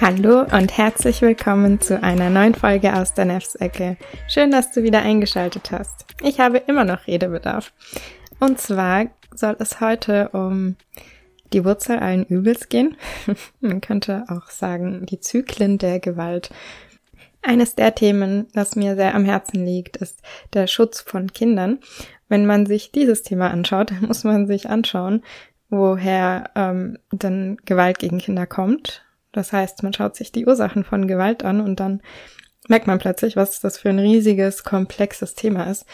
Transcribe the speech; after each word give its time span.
Hallo 0.00 0.46
und 0.50 0.78
herzlich 0.78 1.20
willkommen 1.20 1.78
zu 1.78 2.02
einer 2.02 2.30
neuen 2.30 2.54
Folge 2.54 2.94
aus 2.96 3.12
der 3.12 3.26
Nefsecke. 3.26 3.98
Schön, 4.28 4.50
dass 4.50 4.72
du 4.72 4.82
wieder 4.82 5.02
eingeschaltet 5.02 5.72
hast. 5.72 6.06
Ich 6.22 6.40
habe 6.40 6.56
immer 6.56 6.86
noch 6.86 7.06
Redebedarf. 7.06 7.74
Und 8.38 8.58
zwar 8.58 9.08
soll 9.34 9.56
es 9.58 9.82
heute 9.82 10.30
um 10.30 10.76
die 11.52 11.66
Wurzel 11.66 11.98
allen 11.98 12.24
Übels 12.24 12.70
gehen. 12.70 12.96
Man 13.60 13.82
könnte 13.82 14.24
auch 14.28 14.48
sagen, 14.48 15.04
die 15.04 15.20
Zyklen 15.20 15.76
der 15.76 16.00
Gewalt. 16.00 16.48
Eines 17.42 17.74
der 17.74 17.94
Themen, 17.94 18.46
das 18.54 18.76
mir 18.76 18.96
sehr 18.96 19.14
am 19.14 19.26
Herzen 19.26 19.66
liegt, 19.66 19.98
ist 19.98 20.22
der 20.54 20.66
Schutz 20.66 21.02
von 21.02 21.30
Kindern. 21.34 21.78
Wenn 22.26 22.46
man 22.46 22.64
sich 22.64 22.90
dieses 22.90 23.22
Thema 23.22 23.50
anschaut, 23.50 23.92
muss 24.00 24.24
man 24.24 24.46
sich 24.46 24.70
anschauen, 24.70 25.22
woher 25.68 26.48
ähm, 26.54 26.96
denn 27.12 27.58
Gewalt 27.66 27.98
gegen 27.98 28.16
Kinder 28.16 28.46
kommt 28.46 29.04
das 29.32 29.52
heißt, 29.52 29.82
man 29.82 29.92
schaut 29.92 30.16
sich 30.16 30.32
die 30.32 30.46
Ursachen 30.46 30.84
von 30.84 31.06
Gewalt 31.06 31.44
an 31.44 31.60
und 31.60 31.80
dann 31.80 32.02
merkt 32.68 32.86
man 32.86 32.98
plötzlich, 32.98 33.36
was 33.36 33.60
das 33.60 33.78
für 33.78 33.88
ein 33.88 33.98
riesiges, 33.98 34.64
komplexes 34.64 35.34
Thema 35.34 35.64
ist. 35.64 35.86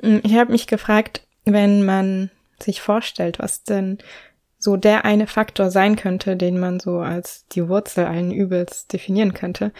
Hm, 0.00 0.20
ich 0.22 0.34
habe 0.34 0.52
mich 0.52 0.66
gefragt, 0.66 1.26
wenn 1.44 1.84
man 1.84 2.30
sich 2.60 2.80
vorstellt, 2.80 3.38
was 3.38 3.62
denn 3.62 3.98
so 4.58 4.76
der 4.76 5.04
eine 5.04 5.26
Faktor 5.26 5.70
sein 5.70 5.96
könnte, 5.96 6.36
den 6.36 6.60
man 6.60 6.80
so 6.80 6.98
als 6.98 7.46
die 7.48 7.66
Wurzel 7.68 8.04
allen 8.04 8.30
Übels 8.30 8.86
definieren 8.86 9.32
könnte, 9.32 9.72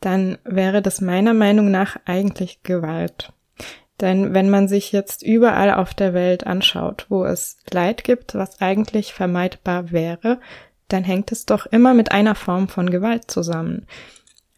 dann 0.00 0.38
wäre 0.44 0.82
das 0.82 1.00
meiner 1.00 1.34
Meinung 1.34 1.70
nach 1.70 1.96
eigentlich 2.04 2.62
Gewalt. 2.62 3.32
Denn 4.00 4.32
wenn 4.32 4.48
man 4.48 4.66
sich 4.66 4.92
jetzt 4.92 5.22
überall 5.22 5.74
auf 5.74 5.92
der 5.92 6.14
Welt 6.14 6.46
anschaut, 6.46 7.06
wo 7.10 7.24
es 7.24 7.58
Leid 7.70 8.04
gibt, 8.04 8.34
was 8.34 8.60
eigentlich 8.60 9.12
vermeidbar 9.12 9.90
wäre, 9.90 10.40
dann 10.92 11.04
hängt 11.04 11.32
es 11.32 11.46
doch 11.46 11.66
immer 11.66 11.94
mit 11.94 12.12
einer 12.12 12.34
Form 12.34 12.68
von 12.68 12.90
Gewalt 12.90 13.30
zusammen. 13.30 13.86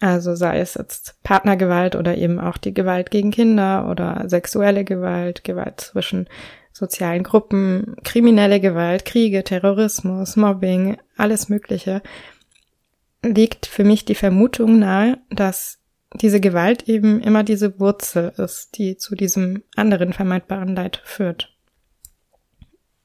Also 0.01 0.35
sei 0.35 0.59
es 0.59 0.75
jetzt 0.75 1.23
Partnergewalt 1.23 1.95
oder 1.95 2.17
eben 2.17 2.41
auch 2.41 2.57
die 2.57 2.75
Gewalt 2.75 3.11
gegen 3.11 3.31
Kinder 3.31 3.89
oder 3.89 4.25
sexuelle 4.27 4.85
Gewalt, 4.85 5.45
Gewalt 5.45 5.81
zwischen 5.81 6.27
sozialen 6.73 7.23
Gruppen, 7.23 7.95
kriminelle 8.03 8.59
Gewalt, 8.59 9.05
Kriege, 9.05 9.45
Terrorismus, 9.45 10.37
Mobbing, 10.37 10.97
alles 11.17 11.49
Mögliche, 11.49 12.03
liegt 13.25 13.67
für 13.67 13.85
mich 13.85 14.05
die 14.05 14.17
Vermutung 14.17 14.81
nahe, 14.81 15.19
dass 15.31 15.79
diese 16.15 16.41
Gewalt 16.41 16.89
eben 16.89 17.21
immer 17.21 17.45
diese 17.45 17.79
Wurzel 17.79 18.33
ist, 18.37 18.77
die 18.79 18.97
zu 18.97 19.15
diesem 19.15 19.63
anderen 19.77 20.13
vermeidbaren 20.13 20.75
Leid 20.75 21.01
führt. 21.05 21.52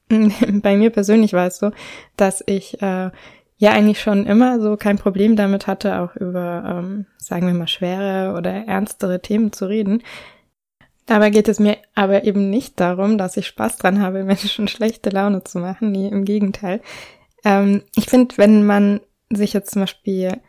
Bei 0.62 0.76
mir 0.76 0.90
persönlich 0.90 1.32
war 1.32 1.46
es 1.46 1.58
so, 1.58 1.70
dass 2.16 2.42
ich 2.46 2.80
äh, 2.82 3.10
ja 3.58 3.72
eigentlich 3.72 4.00
schon 4.00 4.26
immer 4.26 4.60
so 4.60 4.76
kein 4.76 4.98
Problem 4.98 5.36
damit 5.36 5.66
hatte, 5.66 6.00
auch 6.00 6.16
über, 6.16 6.64
ähm, 6.66 7.06
sagen 7.18 7.46
wir 7.46 7.54
mal, 7.54 7.68
schwere 7.68 8.36
oder 8.36 8.50
ernstere 8.50 9.20
Themen 9.20 9.52
zu 9.52 9.66
reden. 9.66 10.02
Dabei 11.06 11.30
geht 11.30 11.48
es 11.48 11.58
mir 11.58 11.78
aber 11.94 12.24
eben 12.24 12.50
nicht 12.50 12.78
darum, 12.78 13.18
dass 13.18 13.36
ich 13.36 13.46
Spaß 13.46 13.76
dran 13.76 14.00
habe, 14.00 14.24
Menschen 14.24 14.68
schlechte 14.68 15.10
Laune 15.10 15.44
zu 15.44 15.58
machen. 15.58 15.90
Nee, 15.90 16.08
im 16.08 16.24
Gegenteil. 16.24 16.80
Ähm, 17.44 17.82
ich 17.96 18.06
finde, 18.06 18.36
wenn 18.38 18.64
man 18.64 19.00
sich 19.30 19.52
jetzt 19.52 19.72
zum 19.72 19.82
Beispiel 19.82 20.40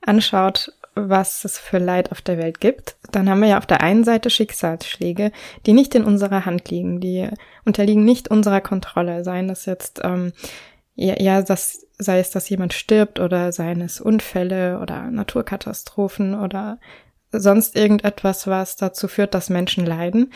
anschaut, 0.00 0.72
was 0.94 1.44
es 1.44 1.58
für 1.58 1.78
Leid 1.78 2.12
auf 2.12 2.22
der 2.22 2.38
Welt 2.38 2.60
gibt, 2.60 2.96
dann 3.10 3.28
haben 3.28 3.40
wir 3.40 3.48
ja 3.48 3.58
auf 3.58 3.66
der 3.66 3.80
einen 3.80 4.04
Seite 4.04 4.30
Schicksalsschläge, 4.30 5.32
die 5.66 5.72
nicht 5.72 5.94
in 5.94 6.04
unserer 6.04 6.44
Hand 6.44 6.70
liegen, 6.70 7.00
die 7.00 7.28
unterliegen 7.64 8.04
nicht 8.04 8.28
unserer 8.28 8.60
Kontrolle, 8.60 9.24
seien 9.24 9.48
das 9.48 9.66
jetzt 9.66 10.00
ähm, 10.04 10.32
ja, 10.94 11.20
ja 11.20 11.42
das, 11.42 11.86
sei 11.98 12.20
es, 12.20 12.30
dass 12.30 12.48
jemand 12.48 12.72
stirbt 12.72 13.20
oder 13.20 13.52
seien 13.52 13.80
es 13.80 14.00
Unfälle 14.00 14.78
oder 14.80 15.10
Naturkatastrophen 15.10 16.34
oder 16.34 16.78
sonst 17.32 17.76
irgendetwas, 17.76 18.46
was 18.46 18.76
dazu 18.76 19.08
führt, 19.08 19.34
dass 19.34 19.50
Menschen 19.50 19.84
leiden, 19.84 20.32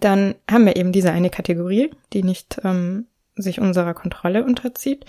dann 0.00 0.34
haben 0.50 0.66
wir 0.66 0.76
eben 0.76 0.92
diese 0.92 1.12
eine 1.12 1.30
Kategorie, 1.30 1.90
die 2.12 2.22
nicht 2.22 2.60
ähm, 2.64 3.06
sich 3.36 3.60
unserer 3.60 3.94
Kontrolle 3.94 4.44
unterzieht, 4.44 5.06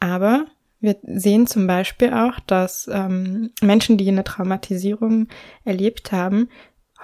aber 0.00 0.46
wir 0.82 0.96
sehen 1.04 1.46
zum 1.46 1.66
Beispiel 1.66 2.12
auch, 2.12 2.40
dass 2.40 2.90
ähm, 2.92 3.52
Menschen, 3.62 3.96
die 3.96 4.08
eine 4.08 4.24
Traumatisierung 4.24 5.28
erlebt 5.64 6.10
haben, 6.10 6.48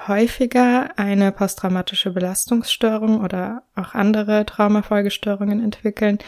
häufiger 0.07 0.91
eine 0.99 1.33
posttraumatische 1.33 2.11
Belastungsstörung 2.11 3.21
oder 3.21 3.63
auch 3.75 3.95
andere 3.95 4.45
Traumafolgestörungen 4.47 5.63
entwickeln, 5.63 6.19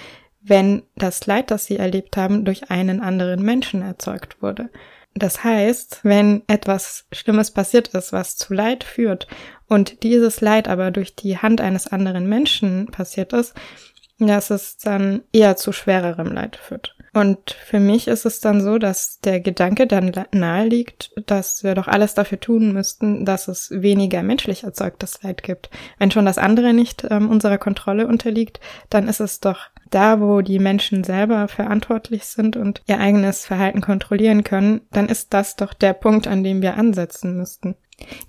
wenn 0.40 0.84
das 0.96 1.26
Leid, 1.26 1.50
das 1.50 1.66
sie 1.66 1.76
erlebt 1.76 2.16
haben, 2.16 2.44
durch 2.44 2.70
einen 2.70 3.00
anderen 3.00 3.42
Menschen 3.42 3.82
erzeugt 3.82 4.40
wurde. 4.42 4.70
Das 5.14 5.42
heißt, 5.42 6.00
wenn 6.04 6.42
etwas 6.46 7.06
Schlimmes 7.12 7.50
passiert 7.50 7.88
ist, 7.88 8.12
was 8.12 8.36
zu 8.36 8.54
Leid 8.54 8.84
führt 8.84 9.26
und 9.66 10.04
dieses 10.04 10.40
Leid 10.40 10.68
aber 10.68 10.92
durch 10.92 11.16
die 11.16 11.36
Hand 11.36 11.60
eines 11.60 11.88
anderen 11.88 12.28
Menschen 12.28 12.86
passiert 12.86 13.32
ist, 13.32 13.54
dass 14.18 14.50
es 14.50 14.76
dann 14.76 15.22
eher 15.32 15.56
zu 15.56 15.72
schwererem 15.72 16.30
Leid 16.32 16.56
führt. 16.56 16.94
Und 17.12 17.50
für 17.50 17.80
mich 17.80 18.06
ist 18.06 18.24
es 18.24 18.40
dann 18.40 18.60
so, 18.60 18.78
dass 18.78 19.20
der 19.20 19.40
Gedanke 19.40 19.86
dann 19.86 20.12
nahe 20.32 20.66
liegt, 20.66 21.10
dass 21.26 21.64
wir 21.64 21.74
doch 21.74 21.88
alles 21.88 22.14
dafür 22.14 22.38
tun 22.38 22.72
müssten, 22.72 23.24
dass 23.24 23.48
es 23.48 23.70
weniger 23.70 24.22
menschlich 24.22 24.64
erzeugtes 24.64 25.22
Leid 25.22 25.42
gibt. 25.42 25.70
Wenn 25.98 26.10
schon 26.10 26.24
das 26.24 26.38
andere 26.38 26.72
nicht 26.72 27.06
ähm, 27.10 27.28
unserer 27.28 27.58
Kontrolle 27.58 28.06
unterliegt, 28.06 28.60
dann 28.90 29.08
ist 29.08 29.20
es 29.20 29.40
doch 29.40 29.70
da, 29.90 30.20
wo 30.20 30.40
die 30.40 30.60
Menschen 30.60 31.02
selber 31.04 31.48
verantwortlich 31.48 32.24
sind 32.24 32.56
und 32.56 32.82
ihr 32.86 33.00
eigenes 33.00 33.44
Verhalten 33.44 33.80
kontrollieren 33.80 34.44
können, 34.44 34.82
dann 34.92 35.08
ist 35.08 35.34
das 35.34 35.56
doch 35.56 35.74
der 35.74 35.94
Punkt, 35.94 36.28
an 36.28 36.44
dem 36.44 36.62
wir 36.62 36.76
ansetzen 36.76 37.36
müssten. 37.36 37.74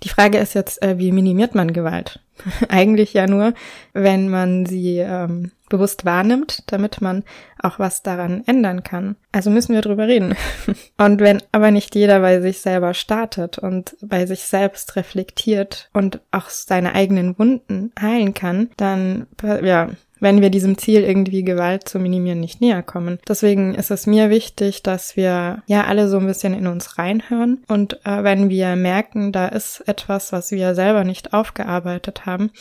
Die 0.02 0.08
Frage 0.08 0.38
ist 0.38 0.54
jetzt, 0.54 0.82
äh, 0.82 0.98
wie 0.98 1.12
minimiert 1.12 1.54
man 1.54 1.72
Gewalt? 1.72 2.20
Eigentlich 2.68 3.14
ja 3.14 3.26
nur, 3.26 3.54
wenn 3.92 4.28
man 4.28 4.66
sie 4.66 4.98
ähm, 4.98 5.52
bewusst 5.72 6.04
wahrnimmt, 6.04 6.62
damit 6.70 7.00
man 7.00 7.24
auch 7.58 7.78
was 7.78 8.02
daran 8.02 8.44
ändern 8.46 8.84
kann. 8.84 9.16
Also 9.32 9.50
müssen 9.50 9.74
wir 9.74 9.80
drüber 9.80 10.06
reden. 10.06 10.36
Und 10.98 11.20
wenn 11.20 11.42
aber 11.50 11.70
nicht 11.70 11.94
jeder 11.94 12.20
bei 12.20 12.40
sich 12.40 12.60
selber 12.60 12.94
startet 12.94 13.58
und 13.58 13.96
bei 14.02 14.26
sich 14.26 14.44
selbst 14.44 14.94
reflektiert 14.96 15.88
und 15.92 16.20
auch 16.30 16.50
seine 16.50 16.94
eigenen 16.94 17.38
Wunden 17.38 17.92
heilen 17.98 18.34
kann, 18.34 18.70
dann, 18.76 19.26
ja, 19.62 19.88
wenn 20.20 20.40
wir 20.40 20.50
diesem 20.50 20.78
Ziel 20.78 21.02
irgendwie 21.02 21.42
Gewalt 21.42 21.88
zu 21.88 21.98
minimieren 21.98 22.38
nicht 22.38 22.60
näher 22.60 22.82
kommen. 22.84 23.18
Deswegen 23.26 23.74
ist 23.74 23.90
es 23.90 24.06
mir 24.06 24.30
wichtig, 24.30 24.82
dass 24.84 25.16
wir 25.16 25.62
ja 25.66 25.84
alle 25.84 26.08
so 26.08 26.18
ein 26.18 26.26
bisschen 26.26 26.54
in 26.54 26.68
uns 26.68 26.96
reinhören 26.96 27.64
und 27.66 27.94
äh, 28.04 28.22
wenn 28.22 28.48
wir 28.48 28.76
merken, 28.76 29.32
da 29.32 29.48
ist 29.48 29.80
etwas, 29.88 30.32
was 30.32 30.52
wir 30.52 30.76
selber 30.76 31.02
nicht 31.02 31.32
aufgearbeitet 31.34 32.24
haben, 32.24 32.52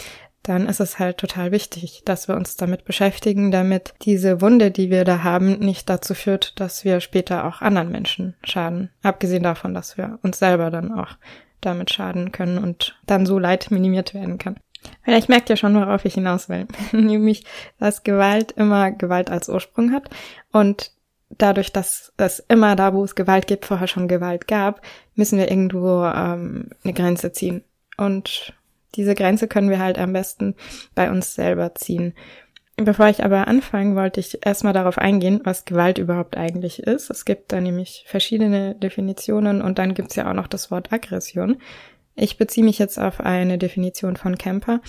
dann 0.44 0.68
ist 0.68 0.79
es 0.79 0.97
halt 0.97 1.18
total 1.18 1.52
wichtig, 1.52 2.02
dass 2.06 2.28
wir 2.28 2.35
uns 2.35 2.56
damit 2.56 2.84
beschäftigen, 2.84 3.52
damit 3.52 3.94
diese 4.02 4.41
Wunde, 4.41 4.72
die 4.72 4.90
wir 4.90 5.03
da 5.06 5.24
haben, 5.24 5.59
nicht 5.59 5.90
dazu 5.90 6.16
führt, 6.16 6.59
dass 6.59 6.84
wir 6.84 7.00
später 7.00 7.46
auch 7.46 7.62
anderen 7.62 7.91
Menschen 7.91 8.35
schaden. 8.44 8.90
Abgesehen 9.03 9.44
davon, 9.44 9.74
dass 9.74 9.97
wir 9.97 10.19
uns 10.24 10.40
selber 10.40 10.72
dann 10.72 10.91
auch 10.91 11.18
damit 11.62 11.91
schaden 11.91 12.31
können 12.31 12.57
und 12.57 13.00
dann 13.06 13.28
so 13.28 13.38
Leid 13.38 13.69
minimiert 13.69 14.16
werden 14.16 14.40
kann. 14.40 14.57
Vielleicht 15.03 15.30
merkt 15.30 15.50
ihr 15.51 15.57
schon, 15.57 15.75
worauf 15.75 16.06
ich 16.06 16.16
hinaus 16.16 16.50
will. 16.50 16.68
Nämlich, 16.91 17.46
dass 17.78 18.03
Gewalt 18.03 18.51
immer 18.53 18.91
Gewalt 18.91 19.30
als 19.30 19.47
Ursprung 19.47 19.91
hat 19.91 20.09
und 20.51 20.91
dadurch, 21.30 21.72
dass 21.72 22.13
es 22.18 22.40
immer 22.40 22.75
da, 22.75 22.94
wo 22.94 23.03
es 23.03 23.16
Gewalt 23.16 23.46
gibt, 23.46 23.66
vorher 23.66 23.88
schon 23.88 24.07
Gewalt 24.07 24.47
gab, 24.47 24.81
müssen 25.16 25.38
wir 25.38 25.50
irgendwo 25.50 26.03
ähm, 26.06 26.72
eine 26.84 26.94
Grenze 26.94 27.31
ziehen. 27.31 27.63
Und 27.97 28.53
diese 28.96 29.16
Grenze 29.16 29.47
können 29.47 29.69
wir 29.69 29.79
halt 29.79 29.97
am 29.97 30.13
besten 30.13 30.56
bei 30.96 31.09
uns 31.09 31.34
selber 31.35 31.75
ziehen. 31.75 32.13
Bevor 32.78 33.07
ich 33.09 33.24
aber 33.24 33.48
anfange, 33.48 33.95
wollte 33.95 34.19
ich 34.19 34.45
erstmal 34.45 34.74
darauf 34.74 34.98
eingehen, 34.98 35.42
was 35.44 35.66
Gewalt 35.66 35.98
überhaupt 35.98 36.36
eigentlich 36.36 36.81
ist. 36.83 37.10
Es 37.10 37.25
gibt 37.25 37.51
da 37.51 37.62
nämlich 37.62 38.06
verschiedene 38.07 38.75
Definitionen 38.75 39.62
und 39.62 39.77
dann 39.77 39.94
gibt's 39.94 40.16
ja 40.16 40.30
auch 40.30 40.33
noch 40.33 40.48
das 40.48 40.71
Wort 40.71 40.92
Aggression. 40.92 41.57
Ich 42.16 42.38
beziehe 42.38 42.66
mich 42.66 42.80
jetzt 42.80 42.98
auf 42.98 43.19
eine 43.19 43.57
Definition 43.57 44.16
von 44.16 44.38
Kemper. 44.38 44.81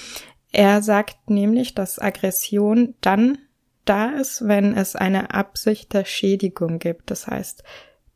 Er 0.52 0.82
sagt 0.82 1.30
nämlich, 1.30 1.74
dass 1.74 1.98
Aggression 1.98 2.94
dann 3.00 3.38
da 3.84 4.10
ist, 4.10 4.46
wenn 4.46 4.76
es 4.76 4.96
eine 4.96 5.34
Absicht 5.34 5.92
der 5.92 6.04
Schädigung 6.04 6.78
gibt. 6.78 7.10
Das 7.10 7.26
heißt, 7.26 7.62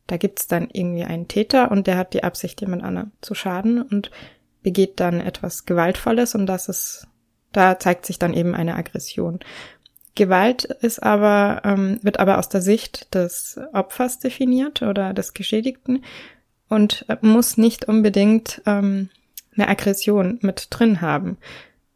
da 0.07 0.17
gibt's 0.17 0.47
dann 0.47 0.69
irgendwie 0.73 1.05
einen 1.05 1.29
Täter 1.29 1.71
und 1.71 1.87
der 1.87 1.97
hat 1.97 2.15
die 2.15 2.25
Absicht, 2.25 2.61
jemand 2.61 2.85
anderem 2.85 3.13
zu 3.21 3.35
schaden 3.35 3.83
und 3.83 4.11
begeht 4.67 4.99
dann 4.99 5.21
etwas 5.21 5.65
Gewaltvolles 5.65 6.35
und 6.35 6.47
das 6.47 6.69
ist, 6.69 7.07
da 7.53 7.79
zeigt 7.79 8.05
sich 8.05 8.19
dann 8.19 8.35
eben 8.35 8.53
eine 8.53 8.75
Aggression. 8.75 9.39
Gewalt 10.17 10.65
ist 10.65 11.01
aber, 11.01 11.63
ähm, 11.63 12.01
wird 12.03 12.19
aber 12.19 12.37
aus 12.37 12.49
der 12.49 12.63
Sicht 12.63 13.15
des 13.15 13.61
Opfers 13.73 14.19
definiert 14.19 14.83
oder 14.83 15.15
des 15.15 15.35
Geschädigten 15.35 16.03
und 16.69 17.07
muss 17.21 17.57
nicht 17.57 17.85
unbedingt 17.85 18.61
ähm, 18.67 19.09
eine 19.55 19.69
Aggression 19.69 20.41
mit 20.43 20.67
drin 20.71 21.01
haben. 21.01 21.39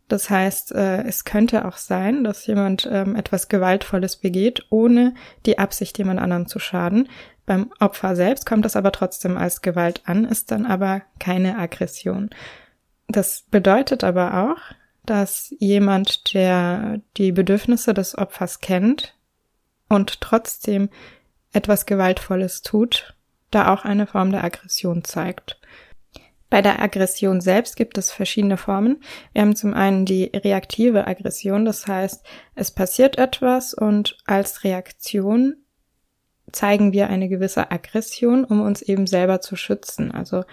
Das 0.06 0.31
heißt, 0.31 0.70
äh, 0.70 1.02
es 1.02 1.25
könnte 1.25 1.64
auch 1.64 1.76
sein, 1.76 2.22
dass 2.22 2.46
jemand 2.46 2.88
ähm, 2.88 3.17
etwas 3.17 3.49
Gewaltvolles 3.49 4.14
begeht, 4.19 4.64
ohne 4.70 5.14
die 5.44 5.58
Absicht, 5.58 5.99
jemand 5.99 6.20
anderem 6.20 6.46
zu 6.46 6.61
schaden. 6.61 7.08
Beim 7.50 7.73
Opfer 7.81 8.14
selbst 8.14 8.47
kommt 8.47 8.64
es 8.64 8.76
aber 8.76 8.93
trotzdem 8.93 9.37
als 9.37 9.61
Gewalt 9.61 10.02
an, 10.05 10.25
ist 10.25 10.52
dann 10.52 10.67
aber 10.67 11.02
keine 11.19 11.58
Aggression. 11.58 12.31
Das 13.08 13.44
bedeutet 13.50 14.05
aber 14.05 14.44
auch, 14.44 14.76
dass 15.05 15.52
jemand, 15.58 16.32
der 16.32 17.00
die 17.17 17.32
Bedürfnisse 17.32 17.93
des 17.93 18.17
Opfers 18.17 18.61
kennt 18.61 19.17
und 19.88 20.20
trotzdem 20.20 20.91
etwas 21.52 21.87
Gewaltvolles 21.87 22.62
tut, 22.62 23.17
da 23.50 23.75
auch 23.75 23.85
eine 23.85 24.06
Form 24.06 24.31
der 24.31 24.44
Aggression 24.44 25.03
zeigt. 25.03 25.61
Bei 26.50 26.62
der 26.62 26.81
Aggression 26.81 27.41
selbst 27.41 27.75
gibt 27.75 27.99
es 27.99 28.12
verschiedene 28.12 28.58
Formen. 28.58 29.03
Wir 29.32 29.43
haben 29.43 29.56
zum 29.56 29.75
einen 29.75 30.05
die 30.05 30.31
reaktive 30.32 31.08
Aggression, 31.08 31.64
das 31.64 31.88
heißt, 31.88 32.25
es 32.55 32.70
passiert 32.70 33.19
etwas 33.19 33.75
und 33.75 34.19
als 34.25 34.62
Reaktion 34.62 35.60
zeigen 36.52 36.93
wir 36.93 37.08
eine 37.08 37.29
gewisse 37.29 37.70
Aggression, 37.70 38.44
um 38.44 38.61
uns 38.61 38.82
eben 38.82 39.06
selber 39.06 39.41
zu 39.41 39.56
schützen, 39.56 40.12
also 40.12 40.44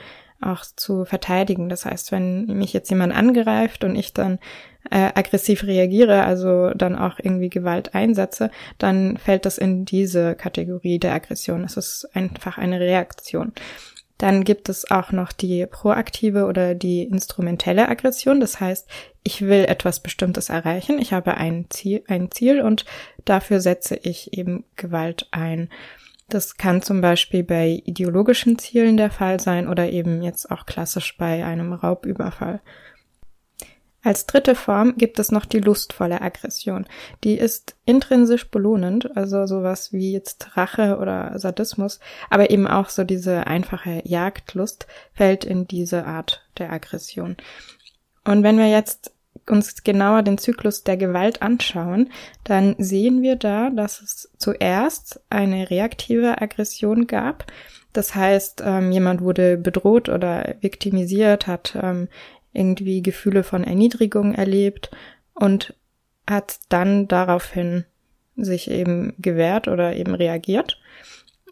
auch 0.41 0.63
zu 0.75 1.05
verteidigen. 1.05 1.69
Das 1.69 1.85
heißt, 1.85 2.11
wenn 2.11 2.45
mich 2.45 2.73
jetzt 2.73 2.89
jemand 2.89 3.13
angreift 3.13 3.83
und 3.83 3.95
ich 3.95 4.13
dann 4.13 4.39
äh, 4.91 5.09
aggressiv 5.15 5.63
reagiere, 5.63 6.23
also 6.23 6.69
dann 6.71 6.95
auch 6.95 7.19
irgendwie 7.21 7.49
Gewalt 7.49 7.95
einsetze, 7.95 8.51
dann 8.77 9.17
fällt 9.17 9.45
das 9.45 9.57
in 9.57 9.85
diese 9.85 10.35
Kategorie 10.35 10.99
der 10.99 11.13
Aggression. 11.13 11.63
Es 11.63 11.77
ist 11.77 12.09
einfach 12.13 12.57
eine 12.57 12.79
Reaktion. 12.79 13.53
Dann 14.17 14.43
gibt 14.43 14.67
es 14.69 14.89
auch 14.89 15.11
noch 15.11 15.31
die 15.31 15.67
proaktive 15.67 16.45
oder 16.45 16.73
die 16.73 17.03
instrumentelle 17.03 17.87
Aggression. 17.87 18.39
Das 18.39 18.59
heißt, 18.59 18.87
ich 19.23 19.41
will 19.41 19.65
etwas 19.65 19.99
Bestimmtes 19.99 20.49
erreichen. 20.49 20.97
Ich 20.99 21.13
habe 21.13 21.35
ein 21.35 21.65
Ziel, 21.69 22.03
ein 22.07 22.31
Ziel 22.31 22.61
und 22.61 22.85
dafür 23.29 23.59
setze 23.59 23.95
ich 23.95 24.33
eben 24.33 24.65
Gewalt 24.75 25.27
ein. 25.31 25.69
Das 26.29 26.57
kann 26.57 26.81
zum 26.81 26.99
Beispiel 26.99 27.43
bei 27.43 27.81
ideologischen 27.85 28.59
Zielen 28.59 28.97
der 28.97 29.11
Fall 29.11 29.39
sein 29.39 29.67
oder 29.67 29.89
eben 29.89 30.21
jetzt 30.21 30.51
auch 30.51 30.65
klassisch 30.65 31.17
bei 31.17 31.45
einem 31.45 31.73
Raubüberfall. 31.73 32.61
Als 34.03 34.25
dritte 34.25 34.55
Form 34.55 34.95
gibt 34.95 35.19
es 35.19 35.31
noch 35.31 35.45
die 35.45 35.59
lustvolle 35.59 36.21
Aggression. 36.21 36.85
Die 37.23 37.37
ist 37.37 37.75
intrinsisch 37.83 38.49
belohnend, 38.49 39.17
also 39.17 39.45
sowas 39.45 39.91
wie 39.91 40.13
jetzt 40.13 40.55
Rache 40.55 40.97
oder 40.99 41.37
Sadismus, 41.39 41.99
aber 42.29 42.49
eben 42.49 42.67
auch 42.67 42.89
so 42.89 43.03
diese 43.03 43.47
einfache 43.47 44.01
Jagdlust 44.05 44.87
fällt 45.13 45.43
in 45.43 45.67
diese 45.67 46.05
Art 46.05 46.47
der 46.57 46.71
Aggression. 46.71 47.35
Und 48.23 48.43
wenn 48.43 48.57
wir 48.57 48.69
jetzt 48.69 49.11
uns 49.49 49.83
genauer 49.83 50.23
den 50.23 50.37
Zyklus 50.37 50.83
der 50.83 50.97
Gewalt 50.97 51.41
anschauen, 51.41 52.09
dann 52.43 52.75
sehen 52.77 53.21
wir 53.21 53.35
da, 53.35 53.69
dass 53.69 54.01
es 54.01 54.29
zuerst 54.37 55.21
eine 55.29 55.69
reaktive 55.69 56.41
Aggression 56.41 57.07
gab. 57.07 57.45
Das 57.93 58.15
heißt, 58.15 58.61
ähm, 58.65 58.91
jemand 58.91 59.21
wurde 59.21 59.57
bedroht 59.57 60.09
oder 60.09 60.55
viktimisiert, 60.61 61.47
hat 61.47 61.77
ähm, 61.81 62.09
irgendwie 62.53 63.01
Gefühle 63.01 63.43
von 63.43 63.63
Erniedrigung 63.63 64.33
erlebt 64.33 64.91
und 65.33 65.75
hat 66.27 66.59
dann 66.69 67.07
daraufhin 67.07 67.85
sich 68.35 68.69
eben 68.69 69.13
gewehrt 69.17 69.67
oder 69.67 69.95
eben 69.95 70.13
reagiert. 70.13 70.79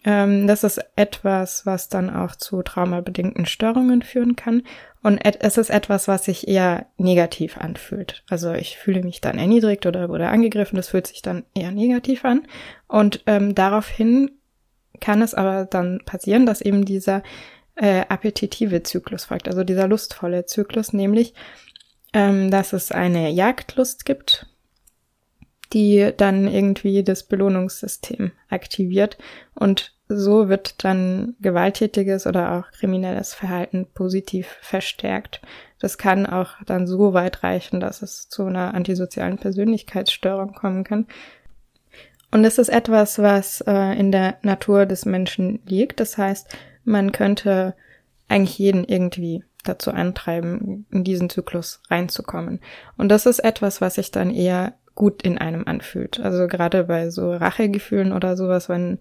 Ähm, 0.06 0.46
das 0.46 0.64
ist 0.64 0.80
etwas, 0.96 1.66
was 1.66 1.90
dann 1.90 2.10
auch 2.10 2.36
zu 2.36 2.62
traumabedingten 2.62 3.48
Störungen 3.48 4.04
führen 4.04 4.36
kann. 4.36 4.64
Und 5.02 5.18
es 5.18 5.58
ist 5.58 5.70
etwas, 5.70 6.08
was 6.08 6.26
sich 6.26 6.48
eher 6.48 6.86
negativ 6.98 7.58
anfühlt. 7.58 8.24
Also 8.30 8.54
ich 8.54 8.78
fühle 8.78 9.04
mich 9.04 9.20
dann 9.20 9.38
erniedrigt 9.38 9.86
oder 9.86 10.10
wurde 10.10 10.30
angegriffen. 10.30 10.78
Das 10.78 10.90
fühlt 10.90 11.08
sich 11.08 11.22
dann 11.22 11.44
eher 11.54 11.72
negativ 11.72 12.24
an. 12.24 12.48
Und 12.88 13.24
ähm, 13.26 13.56
daraufhin 13.56 14.32
kann 15.02 15.22
es 15.22 15.34
aber 15.34 15.66
dann 15.66 16.02
passieren, 16.06 16.46
dass 16.46 16.62
eben 16.62 16.86
dieser 16.86 17.24
äh, 17.76 18.06
appetitive 18.08 18.84
Zyklus 18.84 19.26
folgt, 19.26 19.48
also 19.48 19.64
dieser 19.64 19.88
lustvolle 19.88 20.46
Zyklus, 20.46 20.94
nämlich, 20.94 21.34
ähm, 22.14 22.50
dass 22.50 22.74
es 22.74 22.92
eine 22.92 23.30
Jagdlust 23.30 24.06
gibt, 24.06 24.48
die 25.74 26.14
dann 26.16 26.48
irgendwie 26.48 27.04
das 27.04 27.24
Belohnungssystem 27.24 28.32
aktiviert 28.50 29.18
und 29.56 29.95
so 30.08 30.50
wird 30.50 30.84
dann 30.84 31.36
gewalttätiges 31.40 32.28
oder 32.28 32.54
auch 32.54 32.72
kriminelles 32.72 33.34
Verhalten 33.34 33.88
positiv 33.94 34.48
verstärkt. 34.62 35.42
Das 35.80 35.98
kann 35.98 36.26
auch 36.26 36.54
dann 36.66 36.88
so 36.88 37.14
weit 37.14 37.44
reichen, 37.44 37.80
dass 37.80 38.02
es 38.02 38.30
zu 38.30 38.46
einer 38.46 38.74
antisozialen 38.74 39.38
Persönlichkeitsstörung 39.38 40.54
kommen 40.54 40.84
kann. 40.84 41.08
Und 42.32 42.44
es 42.44 42.58
ist 42.58 42.70
etwas, 42.70 43.20
was 43.20 43.62
äh, 43.62 43.98
in 43.98 44.12
der 44.12 44.38
Natur 44.42 44.86
des 44.86 45.06
Menschen 45.06 45.62
liegt. 45.66 46.00
Das 46.00 46.18
heißt, 46.18 46.56
man 46.84 47.12
könnte 47.12 47.76
eigentlich 48.28 48.58
jeden 48.60 48.84
irgendwie 48.84 49.44
dazu 49.64 49.92
antreiben, 49.92 50.86
in 50.92 51.04
diesen 51.04 51.30
Zyklus 51.30 51.82
reinzukommen. 51.90 52.60
Und 52.98 53.10
das 53.10 53.26
ist 53.26 53.40
etwas, 53.40 53.82
was 53.82 53.96
sich 53.96 54.12
dann 54.12 54.32
eher 54.32 54.74
gut 54.96 55.24
in 55.24 55.38
einem 55.38 55.66
anfühlt. 55.66 56.20
Also 56.20 56.48
gerade 56.48 56.86
bei 56.86 57.10
so 57.10 57.34
Rachegefühlen 57.34 58.14
oder 58.14 58.38
sowas, 58.38 58.70
wenn 58.70 59.00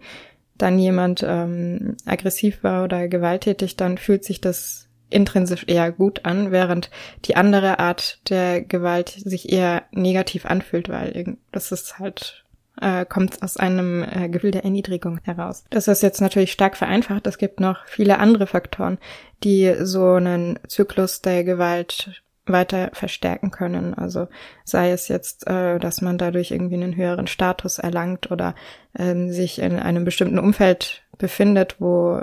dann 0.56 0.78
jemand 0.78 1.24
ähm, 1.26 1.96
aggressiv 2.06 2.62
war 2.62 2.84
oder 2.84 3.08
gewalttätig, 3.08 3.76
dann 3.76 3.98
fühlt 3.98 4.24
sich 4.24 4.40
das 4.40 4.88
intrinsisch 5.10 5.64
eher 5.66 5.92
gut 5.92 6.24
an, 6.24 6.50
während 6.50 6.90
die 7.24 7.36
andere 7.36 7.78
Art 7.78 8.20
der 8.28 8.62
Gewalt 8.62 9.10
sich 9.10 9.52
eher 9.52 9.84
negativ 9.92 10.46
anfühlt, 10.46 10.88
weil 10.88 11.36
das 11.52 11.72
ist 11.72 11.98
halt 11.98 12.44
äh, 12.80 13.04
kommt 13.06 13.42
aus 13.42 13.56
einem 13.56 14.02
äh, 14.02 14.28
Gefühl 14.28 14.50
der 14.50 14.64
Erniedrigung 14.64 15.20
heraus. 15.22 15.64
Das 15.70 15.86
ist 15.88 16.02
jetzt 16.02 16.20
natürlich 16.20 16.52
stark 16.52 16.76
vereinfacht. 16.76 17.26
Es 17.26 17.38
gibt 17.38 17.60
noch 17.60 17.86
viele 17.86 18.18
andere 18.18 18.46
Faktoren, 18.46 18.98
die 19.44 19.74
so 19.80 20.14
einen 20.14 20.58
Zyklus 20.66 21.22
der 21.22 21.44
Gewalt 21.44 22.23
weiter 22.46 22.90
verstärken 22.92 23.50
können. 23.50 23.94
Also 23.94 24.28
sei 24.64 24.90
es 24.90 25.08
jetzt, 25.08 25.46
äh, 25.46 25.78
dass 25.78 26.00
man 26.00 26.18
dadurch 26.18 26.50
irgendwie 26.50 26.74
einen 26.74 26.96
höheren 26.96 27.26
Status 27.26 27.78
erlangt 27.78 28.30
oder 28.30 28.54
ähm, 28.98 29.30
sich 29.30 29.58
in 29.58 29.78
einem 29.78 30.04
bestimmten 30.04 30.38
Umfeld 30.38 31.02
befindet, 31.18 31.76
wo 31.78 32.22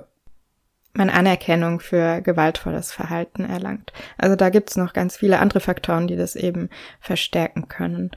man 0.94 1.10
Anerkennung 1.10 1.80
für 1.80 2.22
gewaltvolles 2.22 2.92
Verhalten 2.92 3.46
erlangt. 3.46 3.94
Also 4.18 4.36
da 4.36 4.50
gibt's 4.50 4.76
noch 4.76 4.94
ganz 4.94 5.18
viele 5.18 5.40
andere 5.40 5.62
Faktoren, 5.62 6.08
die 6.08 6.18
das 6.18 6.36
eben 6.36 6.70
verstärken 7.00 7.68
können. 7.68 8.12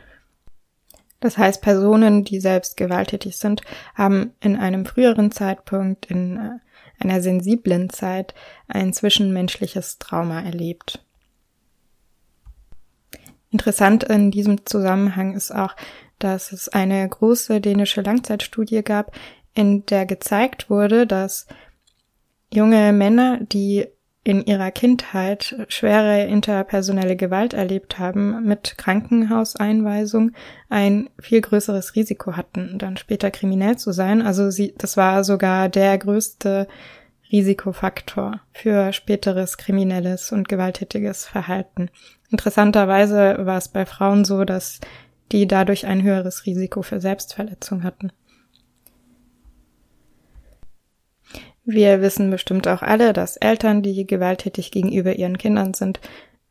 Das 1.21 1.39
heißt, 1.39 1.63
Personen, 1.63 2.25
die 2.25 2.41
selbst 2.41 2.77
gewalttätig 2.77 3.39
sind, 3.39 3.63
haben 3.95 4.35
in 4.41 4.57
einem 4.57 4.85
früheren 4.85 5.31
Zeitpunkt, 5.31 6.07
in 6.07 6.37
äh, 6.37 7.03
einer 7.03 7.23
sensiblen 7.23 7.89
Zeit, 7.89 8.35
ein 8.69 8.93
zwischenmenschliches 8.93 9.99
Trauma 9.99 10.43
erlebt. 10.43 11.05
Interessant 13.55 14.03
in 14.03 14.33
diesem 14.33 14.67
Zusammenhang 14.67 15.35
ist 15.35 15.55
auch, 15.55 15.77
dass 16.19 16.51
es 16.51 16.69
eine 16.69 17.09
große 17.09 17.61
dänische 17.61 18.01
Langzeitstudie 18.01 18.83
gab, 18.83 19.13
in 19.55 19.87
der 19.87 20.07
gezeigt 20.07 20.71
wurde, 20.71 21.07
dass 21.07 21.47
junge 22.53 22.93
Männer, 22.93 23.39
die 23.41 23.87
in 24.25 24.45
ihrer 24.45 24.73
Kindheit 24.73 25.55
schwere 25.69 26.25
interpersonelle 26.25 27.15
Gewalt 27.15 27.55
erlebt 27.55 28.01
haben, 28.01 28.45
mit 28.45 28.77
Krankenhauseinweisung 28.77 30.33
ein 30.69 31.09
viel 31.21 31.41
größeres 31.41 31.95
Risiko 31.95 32.37
hatten, 32.37 32.77
dann 32.81 32.97
später 32.97 33.31
kriminell 33.31 33.79
zu 33.79 33.93
sein. 33.93 34.21
Also 34.21 34.51
sie, 34.51 34.75
das 34.77 34.97
war 34.97 35.23
sogar 35.23 35.69
der 35.69 35.97
größte 35.97 36.67
Risikofaktor 37.31 38.41
für 38.53 38.93
späteres 38.93 39.59
kriminelles 39.59 40.33
und 40.33 40.49
gewalttätiges 40.49 41.27
Verhalten. 41.27 41.91
Interessanterweise 42.35 43.47
war 43.47 43.59
es 43.59 43.69
bei 43.69 43.87
Frauen 43.87 44.25
so, 44.25 44.45
dass 44.45 44.81
die 45.31 45.47
dadurch 45.47 45.87
ein 45.87 46.03
höheres 46.03 46.47
Risiko 46.47 46.83
für 46.83 47.01
Selbstverletzung 47.01 47.85
hatten. 47.85 48.11
Wir 51.65 52.03
wissen 52.03 52.33
bestimmt 52.33 52.67
auch 52.67 52.83
alle, 52.83 53.13
dass 53.13 53.37
Eltern, 53.37 53.83
die 53.83 54.05
gewalttätig 54.05 54.73
gegenüber 54.73 55.15
ihren 55.15 55.39
Kindern 55.39 55.75
sind, 55.75 56.01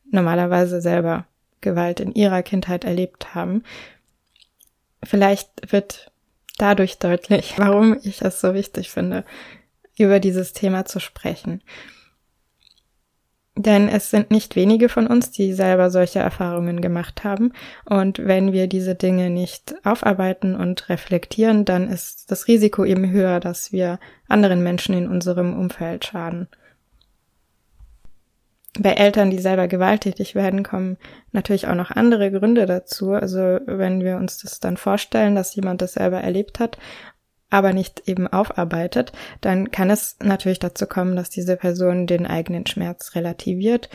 normalerweise 0.09 0.79
selber 0.79 1.25
Gewalt 1.59 1.99
in 1.99 2.13
ihrer 2.13 2.43
Kindheit 2.43 2.85
erlebt 2.85 3.35
haben. 3.35 3.63
Vielleicht 5.03 5.69
wird 5.73 6.13
dadurch 6.57 6.97
deutlich, 6.97 7.55
warum 7.57 7.97
ich 8.03 8.21
es 8.21 8.39
so 8.39 8.53
wichtig 8.53 8.89
finde, 8.89 9.25
über 9.97 10.21
dieses 10.21 10.53
Thema 10.53 10.85
zu 10.85 11.01
sprechen. 11.01 11.61
Denn 13.55 13.87
es 13.87 14.09
sind 14.09 14.31
nicht 14.31 14.55
wenige 14.55 14.89
von 14.89 15.05
uns, 15.05 15.29
die 15.29 15.53
selber 15.53 15.91
solche 15.91 16.19
Erfahrungen 16.19 16.81
gemacht 16.81 17.23
haben. 17.23 17.53
Und 17.85 18.17
wenn 18.17 18.51
wir 18.51 18.65
diese 18.67 18.95
Dinge 18.95 19.29
nicht 19.29 19.75
aufarbeiten 19.83 20.55
und 20.55 20.89
reflektieren, 20.89 21.63
dann 21.63 21.87
ist 21.87 22.31
das 22.31 22.47
Risiko 22.47 22.83
eben 22.83 23.11
höher, 23.11 23.39
dass 23.39 23.71
wir 23.71 23.99
anderen 24.27 24.63
Menschen 24.63 24.95
in 24.95 25.07
unserem 25.07 25.57
Umfeld 25.57 26.05
schaden. 26.05 26.47
Bei 28.79 28.93
Eltern, 28.93 29.29
die 29.29 29.37
selber 29.37 29.67
gewalttätig 29.67 30.33
werden, 30.33 30.63
kommen 30.63 30.97
natürlich 31.31 31.67
auch 31.67 31.75
noch 31.75 31.91
andere 31.91 32.31
Gründe 32.31 32.65
dazu. 32.65 33.11
Also 33.11 33.59
wenn 33.67 34.03
wir 34.03 34.17
uns 34.17 34.39
das 34.39 34.61
dann 34.61 34.77
vorstellen, 34.77 35.35
dass 35.35 35.53
jemand 35.53 35.83
das 35.83 35.93
selber 35.93 36.21
erlebt 36.21 36.59
hat 36.59 36.79
aber 37.53 37.71
nicht 37.71 38.03
eben 38.07 38.27
aufarbeitet, 38.27 39.11
dann 39.39 39.69
kann 39.69 39.91
es 39.91 40.17
natürlich 40.21 40.59
dazu 40.59 40.87
kommen, 40.87 41.15
dass 41.15 41.29
diese 41.29 41.55
Person 41.55 42.07
den 42.07 42.25
eigenen 42.25 42.65
Schmerz 42.65 43.13
relativiert, 43.13 43.89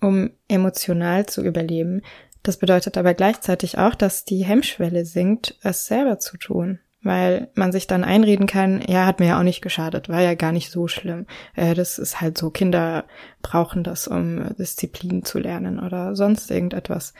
um 0.00 0.30
emotional 0.48 1.24
zu 1.26 1.42
überleben. 1.42 2.02
Das 2.42 2.58
bedeutet 2.58 2.98
aber 2.98 3.14
gleichzeitig 3.14 3.78
auch, 3.78 3.94
dass 3.94 4.24
die 4.24 4.44
Hemmschwelle 4.44 5.06
sinkt, 5.06 5.56
es 5.62 5.86
selber 5.86 6.18
zu 6.18 6.36
tun 6.36 6.78
weil 7.02 7.48
man 7.54 7.72
sich 7.72 7.86
dann 7.86 8.04
einreden 8.04 8.46
kann, 8.46 8.82
ja, 8.86 9.06
hat 9.06 9.20
mir 9.20 9.28
ja 9.28 9.38
auch 9.38 9.42
nicht 9.42 9.62
geschadet, 9.62 10.10
war 10.10 10.20
ja 10.20 10.34
gar 10.34 10.52
nicht 10.52 10.70
so 10.70 10.86
schlimm. 10.86 11.26
Äh, 11.56 11.74
das 11.74 11.98
ist 11.98 12.20
halt 12.20 12.36
so, 12.36 12.50
Kinder 12.50 13.04
brauchen 13.40 13.84
das, 13.84 14.06
um 14.06 14.54
Disziplin 14.58 15.24
zu 15.24 15.38
lernen 15.38 15.80
oder 15.80 16.14
sonst 16.14 16.50
irgendetwas. 16.50 17.14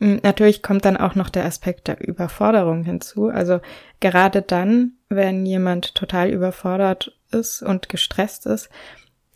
Hm, 0.00 0.20
natürlich 0.22 0.62
kommt 0.62 0.84
dann 0.84 0.96
auch 0.96 1.14
noch 1.14 1.28
der 1.28 1.44
Aspekt 1.44 1.88
der 1.88 2.06
Überforderung 2.06 2.84
hinzu. 2.84 3.28
Also 3.28 3.60
gerade 4.00 4.42
dann, 4.42 4.92
wenn 5.08 5.46
jemand 5.46 5.94
total 5.94 6.30
überfordert 6.30 7.16
ist 7.30 7.62
und 7.62 7.88
gestresst 7.88 8.46
ist, 8.46 8.70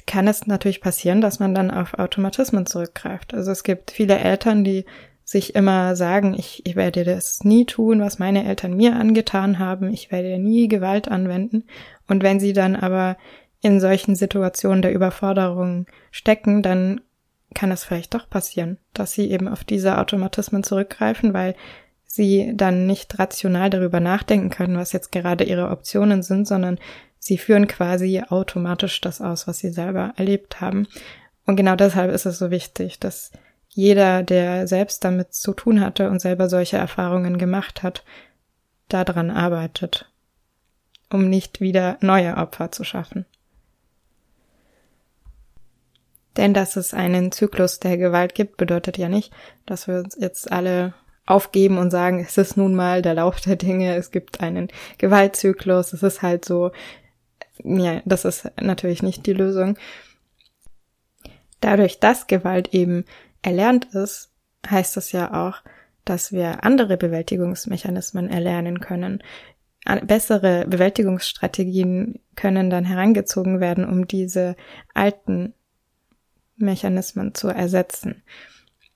kann 0.07 0.27
es 0.27 0.47
natürlich 0.47 0.81
passieren, 0.81 1.21
dass 1.21 1.39
man 1.39 1.55
dann 1.55 1.71
auf 1.71 1.95
Automatismen 1.95 2.67
zurückgreift. 2.67 3.33
Also 3.33 3.53
es 3.53 3.63
gibt 3.63 3.91
viele 3.91 4.19
Eltern, 4.19 4.65
die 4.65 4.85
sich 5.25 5.55
immer 5.55 5.97
sagen, 5.97 6.35
ich, 6.35 6.67
ich 6.67 6.77
werde 6.77 7.05
das 7.05 7.45
nie 7.45 7.65
tun, 7.65 8.01
was 8.01 8.19
meine 8.19 8.45
Eltern 8.45 8.75
mir 8.75 8.97
angetan 8.97 9.59
haben, 9.59 9.89
ich 9.89 10.13
werde 10.13 10.39
nie 10.39 10.69
Gewalt 10.69 11.09
anwenden. 11.09 11.65
Und 12.07 12.23
wenn 12.23 12.41
sie 12.41 12.53
dann 12.53 12.77
aber 12.77 13.17
in 13.63 13.81
solchen 13.81 14.15
Situationen 14.15 14.83
der 14.83 14.93
Überforderung 14.93 15.87
stecken, 16.11 16.63
dann 16.63 17.01
kann 17.55 17.71
es 17.71 17.85
vielleicht 17.85 18.15
doch 18.15 18.29
passieren, 18.29 18.79
dass 18.93 19.13
sie 19.13 19.31
eben 19.31 19.49
auf 19.49 19.65
diese 19.65 19.99
Automatismen 19.99 20.63
zurückgreifen, 20.63 21.33
weil 21.33 21.55
sie 22.05 22.53
dann 22.55 22.87
nicht 22.87 23.19
rational 23.19 23.71
darüber 23.71 24.01
nachdenken 24.01 24.51
können, 24.51 24.77
was 24.77 24.93
jetzt 24.93 25.11
gerade 25.13 25.45
ihre 25.45 25.71
Optionen 25.71 26.23
sind, 26.23 26.47
sondern 26.47 26.79
sie 27.19 27.39
führen 27.39 27.67
quasi 27.67 28.23
automatisch 28.29 29.01
das 29.01 29.21
aus, 29.21 29.49
was 29.49 29.59
sie 29.59 29.71
selber 29.71 30.13
erlebt 30.17 30.61
haben. 30.61 30.87
Und 31.47 31.57
genau 31.57 31.77
deshalb 31.77 32.13
ist 32.13 32.27
es 32.27 32.39
so 32.39 32.51
wichtig, 32.51 33.01
dass 33.01 33.33
jeder, 33.69 34.23
der 34.23 34.69
selbst 34.69 35.03
damit 35.05 35.35
zu 35.35 35.53
tun 35.53 35.81
hatte 35.81 36.09
und 36.09 36.21
selber 36.21 36.49
solche 36.49 36.77
Erfahrungen 36.77 37.39
gemacht 37.39 37.83
hat, 37.83 38.05
daran 38.89 39.31
arbeitet, 39.31 40.11
um 41.11 41.29
nicht 41.29 41.61
wieder 41.61 41.99
neue 42.01 42.37
Opfer 42.37 42.71
zu 42.71 42.85
schaffen. 42.85 43.27
Denn 46.37 46.55
dass 46.55 46.77
es 46.77 46.95
einen 46.95 47.33
Zyklus 47.33 47.81
der 47.81 47.97
Gewalt 47.97 48.35
gibt, 48.35 48.57
bedeutet 48.57 48.99
ja 48.99 49.09
nicht, 49.09 49.33
dass 49.67 49.87
wir 49.87 49.99
uns 49.99 50.17
jetzt 50.19 50.51
alle 50.51 50.95
aufgeben 51.27 51.79
und 51.79 51.91
sagen, 51.91 52.21
es 52.21 52.37
ist 52.37 52.57
nun 52.57 52.75
mal 52.75 53.03
der 53.03 53.15
Lauf 53.15 53.41
der 53.41 53.57
Dinge, 53.57 53.95
es 53.97 54.11
gibt 54.11 54.41
einen 54.41 54.69
Gewaltzyklus, 54.99 55.93
es 55.93 56.03
ist 56.03 56.23
halt 56.23 56.45
so, 56.45 56.73
ja, 57.63 58.03
das 58.05 58.25
ist 58.25 58.51
natürlich 58.61 59.03
nicht 59.03 59.27
die 59.27 59.33
Lösung. 59.33 59.79
Dadurch, 61.61 61.99
dass 61.99 62.27
Gewalt 62.27 62.75
eben 62.75 63.05
erlernt 63.43 63.95
ist, 63.95 64.33
heißt 64.69 64.97
das 64.97 65.13
ja 65.13 65.49
auch, 65.49 65.63
dass 66.05 66.33
wir 66.33 66.65
andere 66.65 66.97
Bewältigungsmechanismen 66.97 68.29
erlernen 68.29 68.81
können. 68.81 69.23
Bessere 70.03 70.67
Bewältigungsstrategien 70.67 72.21
können 72.37 72.71
dann 72.71 72.85
herangezogen 72.85 73.61
werden, 73.61 73.85
um 73.87 74.07
diese 74.07 74.57
alten 74.93 75.55
Mechanismen 76.57 77.35
zu 77.35 77.49
ersetzen. 77.49 78.23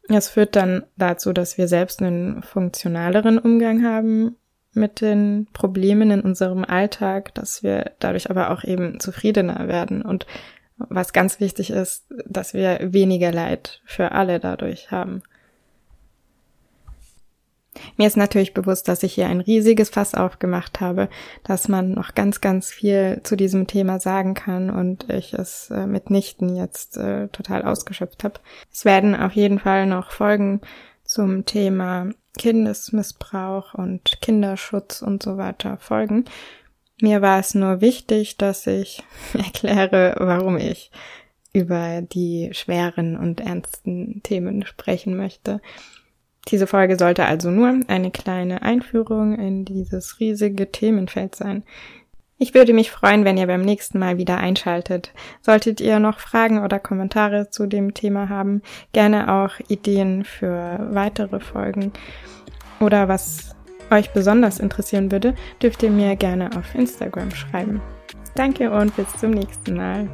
Das 0.09 0.31
führt 0.31 0.57
dann 0.57 0.85
dazu, 0.97 1.33
dass 1.33 1.59
wir 1.59 1.69
selbst 1.69 2.01
einen 2.01 2.43
funktionaleren 2.43 3.39
Umgang 3.39 3.85
haben 3.85 4.37
mit 4.73 5.01
den 5.01 5.49
Problemen 5.53 6.11
in 6.11 6.21
unserem 6.21 6.65
Alltag, 6.65 7.35
dass 7.35 7.63
wir 7.63 7.93
dadurch 7.99 8.31
aber 8.31 8.51
auch 8.51 8.65
eben 8.65 9.01
zufriedener 9.01 9.69
werden 9.69 10.03
und 10.03 10.27
was 10.79 11.13
ganz 11.13 11.41
wichtig 11.41 11.71
ist, 11.71 12.07
dass 12.25 12.55
wir 12.55 12.79
weniger 12.93 13.33
Leid 13.33 13.83
für 13.85 14.13
alle 14.13 14.39
dadurch 14.39 14.91
haben. 14.91 15.23
Mir 17.97 18.07
ist 18.07 18.17
natürlich 18.17 18.55
bewusst, 18.55 18.89
dass 18.89 19.03
ich 19.03 19.15
hier 19.15 19.27
ein 19.27 19.41
riesiges 19.41 19.91
Fass 19.91 20.15
aufgemacht 20.15 20.81
habe, 20.81 21.09
dass 21.45 21.69
man 21.69 21.93
noch 21.93 22.15
ganz, 22.15 22.41
ganz 22.41 22.71
viel 22.71 23.21
zu 23.23 23.37
diesem 23.37 23.67
Thema 23.67 24.01
sagen 24.01 24.35
kann 24.35 24.71
und 24.71 25.11
ich 25.11 25.35
es 25.35 25.71
äh, 25.71 25.87
mitnichten 25.87 26.57
jetzt 26.57 26.97
äh, 26.97 27.29
total 27.29 27.63
ausgeschöpft 27.63 28.25
habe. 28.25 28.41
Es 28.73 28.85
werden 28.85 29.15
auf 29.15 29.33
jeden 29.33 29.59
Fall 29.59 29.87
noch 29.87 30.11
Folgen 30.11 30.61
zum 31.05 31.45
Thema 31.45 32.11
Kindesmissbrauch 32.37 33.75
und 33.75 34.21
Kinderschutz 34.21 35.03
und 35.03 35.23
so 35.23 35.37
weiter 35.37 35.79
folgen. 35.79 36.25
Mir 37.01 37.23
war 37.23 37.39
es 37.39 37.55
nur 37.55 37.81
wichtig, 37.81 38.37
dass 38.39 38.67
ich 38.67 39.03
erkläre, 39.35 40.15
warum 40.19 40.57
ich 40.57 40.91
über 41.53 42.03
die 42.03 42.51
schweren 42.53 43.17
und 43.17 43.41
ernsten 43.41 44.23
Themen 44.23 44.67
sprechen 44.67 45.17
möchte. 45.17 45.61
Diese 46.49 46.67
Folge 46.67 46.97
sollte 46.97 47.27
also 47.27 47.51
nur 47.51 47.81
eine 47.89 48.11
kleine 48.11 48.63
Einführung 48.63 49.39
in 49.39 49.65
dieses 49.65 50.19
riesige 50.19 50.73
Themenfeld 50.73 51.35
sein. 51.35 51.63
Ich 52.41 52.55
würde 52.55 52.73
mich 52.73 52.93
freuen, 52.93 53.25
wenn 53.25 53.37
ihr 53.37 53.49
beim 53.49 53.63
nächsten 53.63 53.99
Mal 53.99 54.17
wieder 54.17 54.39
einschaltet. 54.39 55.13
Solltet 55.43 55.81
ihr 55.81 55.99
noch 55.99 56.21
Fragen 56.21 56.63
oder 56.63 56.79
Kommentare 56.79 57.51
zu 57.51 57.67
dem 57.67 57.95
Thema 57.95 58.29
haben, 58.29 58.63
gerne 58.93 59.33
auch 59.33 59.59
Ideen 59.69 60.25
für 60.25 60.89
weitere 60.93 61.41
Folgen 61.41 61.93
oder 62.79 63.09
was 63.09 63.57
euch 63.91 64.13
besonders 64.13 64.61
interessieren 64.61 65.11
würde, 65.11 65.35
dürft 65.61 65.83
ihr 65.83 65.91
mir 65.91 66.15
gerne 66.15 66.51
auf 66.57 66.75
Instagram 66.75 67.33
schreiben. 67.33 67.81
Danke 68.35 68.71
und 68.71 68.95
bis 68.95 69.13
zum 69.17 69.33
nächsten 69.33 69.75
Mal. 69.75 70.09